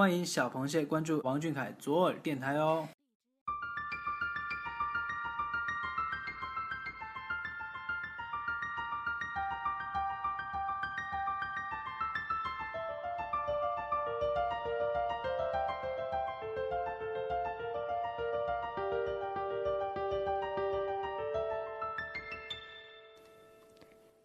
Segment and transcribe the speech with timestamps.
[0.00, 2.88] 欢迎小螃蟹关注王俊凯左耳电台哦。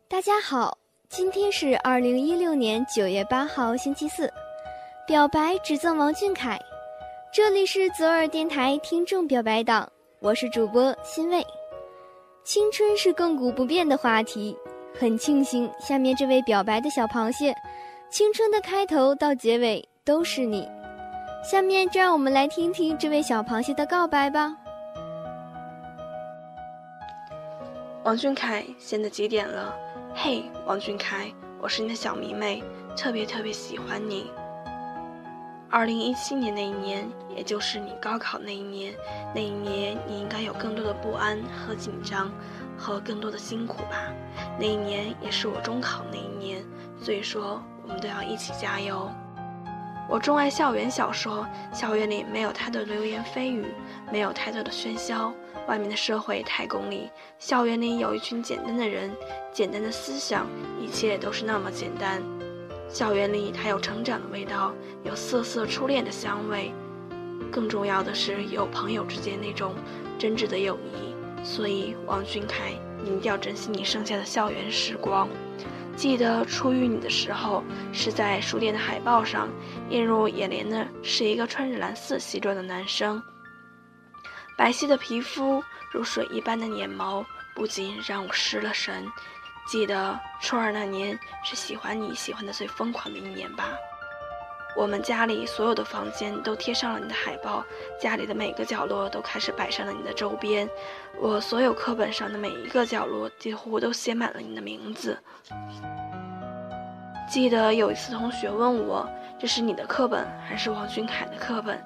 [0.08, 0.78] 大家好，
[1.10, 4.32] 今天是二零一六年九月八号，星期四。
[5.08, 6.60] 表白只赠王俊凯，
[7.32, 9.88] 这里是左耳电台听众表白党，
[10.20, 11.46] 我是主播欣慰。
[12.44, 14.58] 青春是亘古不变的话题，
[15.00, 17.56] 很庆幸下面这位表白的小螃蟹，
[18.10, 20.68] 青春的开头到结尾都是你。
[21.44, 24.58] 下面就让我们来听听这位小螃蟹的告白吧。
[28.04, 29.72] 王俊凯，现在几点了？
[30.16, 31.32] 嘿，王俊凯，
[31.62, 32.64] 我是你的小迷妹，
[32.98, 34.32] 特别特别喜欢你。
[35.76, 38.94] 二零一七年那一年，也就是你高考那一年，
[39.34, 42.32] 那一年你应该有更多的不安和紧张，
[42.78, 44.10] 和更多的辛苦吧。
[44.58, 46.64] 那一年也是我中考那一年，
[46.98, 49.12] 所以说我们都要一起加油。
[50.08, 53.66] 我钟爱校园小说，校园里没有太多的流言蜚语，
[54.14, 55.34] 没有太多的喧嚣。
[55.68, 59.12] 外面的社会太功利，校园里有一群简单的人，
[59.52, 60.48] 简单的思想，
[60.80, 62.24] 一切都是那么简单。
[62.96, 64.74] 校园里它有成长的味道，
[65.04, 66.72] 有涩涩初恋的香味，
[67.52, 69.76] 更重要的是有朋友之间那种
[70.18, 71.44] 真挚的友谊。
[71.44, 72.72] 所以，王俊凯，
[73.04, 75.28] 你一定要珍惜你剩下的校园时光。
[75.98, 79.50] 记得初遇你的时候，是在书店的海报上，
[79.90, 83.22] 映入眼帘的是一个穿着蓝色西装的男生。
[84.58, 85.62] 白皙的皮肤，
[85.92, 89.06] 如水一般的眼眸，不禁让我失了神。
[89.66, 93.70] 记得初二那年是喜欢你喜欢的最疯狂的一年吧？
[94.78, 97.64] 我们家里所有的房间都贴上了你的海报，
[98.00, 100.70] 家里的每个角落都开始摆上了你的周边。
[101.20, 105.18] 我所有课本上的每一个角落几乎都写满了你的名字。
[107.28, 109.10] 记得有一次同学问我，
[109.40, 111.82] 这是你的课本还是王俊凯的课本？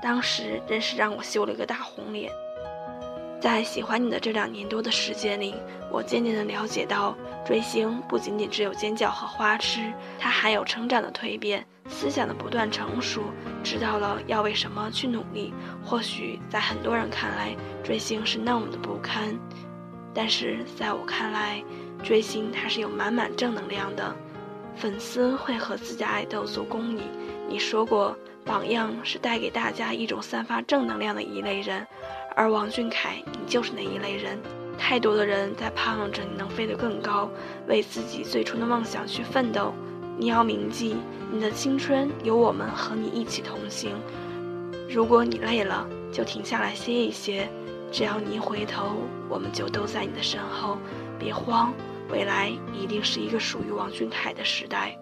[0.00, 2.32] 当时真是让我羞了一个大红脸。
[3.40, 5.54] 在喜欢你的这两年多的时间里，
[5.92, 7.16] 我渐渐地了解到，
[7.46, 13.22] 追星不仅仅只有尖叫和花痴，它还有成长的蜕变，思想的不断成熟，
[13.62, 15.54] 知道了要为什么去努力。
[15.84, 17.54] 或许在很多人看来，
[17.84, 19.38] 追星是那么的不堪，
[20.12, 21.62] 但是在我看来，
[22.02, 24.14] 追星它是有满满正能量的。
[24.74, 27.02] 粉丝会和自家爱豆做公益，
[27.48, 28.16] 你说过。
[28.44, 31.86] 榜样是带给大家一种散发正能量的一类人，
[32.38, 34.38] 而王俊凯，你就是那一类人。
[34.78, 37.28] 太多的人在盼望着你能飞得更高，
[37.66, 39.74] 为自己最初的梦想去奋斗。
[40.16, 40.94] 你要铭记，
[41.32, 43.96] 你的青春有我们和你一起同行。
[44.88, 47.48] 如果你累了，就停下来歇一歇。
[47.90, 48.94] 只要你一回头，
[49.28, 50.78] 我们就都在你的身后。
[51.18, 51.74] 别慌，
[52.08, 54.96] 未来一定是一个属于王俊凯的时代。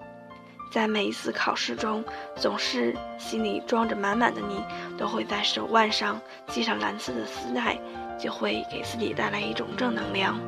[0.70, 2.04] 在每一次考试中，
[2.36, 4.62] 总是心里装着满满的你，
[4.98, 7.78] 都会在手腕上系上蓝色的丝带，
[8.18, 10.38] 就会给自己带来一种正能量。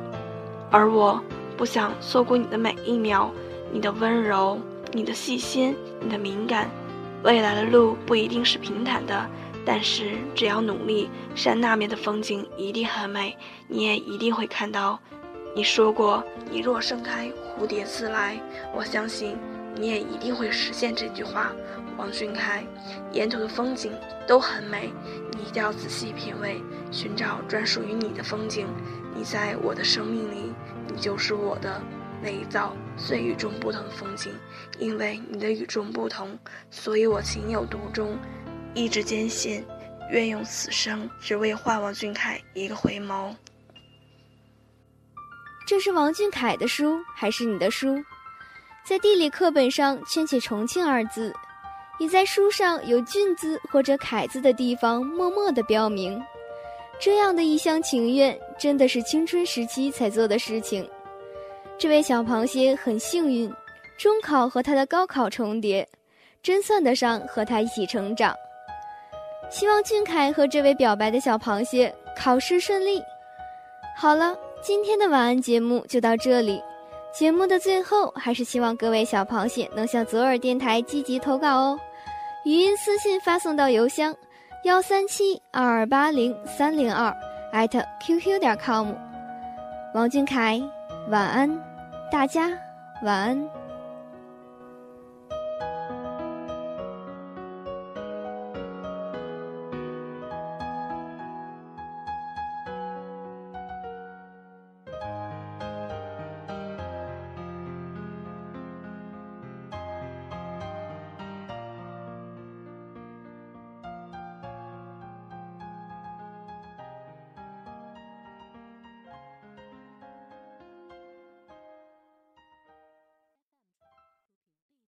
[0.69, 1.21] 而我
[1.57, 3.31] 不想错过你的每一秒，
[3.71, 4.59] 你的温柔，
[4.91, 6.69] 你的细心，你的敏感。
[7.23, 9.27] 未来的路不一定是平坦的，
[9.65, 13.35] 但是只要努力，山那面的风景一定很美，
[13.67, 14.99] 你也一定会看到。
[15.55, 18.39] 你说过，你若盛开，蝴蝶自来。
[18.75, 19.35] 我相信。
[19.79, 21.53] 你也一定会实现这句话，
[21.97, 22.65] 王俊凯。
[23.13, 23.93] 沿途的风景
[24.27, 24.91] 都很美，
[25.31, 28.67] 你一定要仔细品味，寻找专属于你的风景。
[29.15, 30.53] 你在我的生命里，
[30.87, 31.81] 你就是我的
[32.21, 34.33] 那一道最与众不同的风景。
[34.79, 36.37] 因为你的与众不同，
[36.69, 38.17] 所以我情有独钟，
[38.75, 39.65] 一直坚信，
[40.11, 43.33] 愿用此生只为换王俊凯一个回眸。
[45.65, 48.03] 这是王俊凯的书，还是你的书？
[48.89, 51.31] 在地理课本上圈起“重庆”二字，
[51.99, 56.19] 也在书上有“俊”字或者“凯”字的地方默默的标明。
[56.99, 60.89] 这样的一厢情愿，真的是青春时期才做的事情。
[61.77, 63.53] 这位小螃蟹很幸运，
[63.95, 65.87] 中考和他的高考重叠，
[66.41, 68.33] 真算得上和他一起成长。
[69.51, 72.99] 希望俊凯和这位表白的小螃蟹考试顺利。
[73.95, 76.59] 好了，今天的晚安节目就到这里。
[77.11, 81.79] 节目的最后，还是希望各位小螃蟹能向左耳电台积极投稿哦。
[82.45, 84.15] 语音私信发送到邮箱
[84.63, 87.13] 幺三七二二八零三零二
[87.51, 88.93] 艾特 qq 点 com。
[89.93, 90.61] 王俊凯，
[91.09, 91.49] 晚安，
[92.11, 92.49] 大家
[93.03, 93.58] 晚安。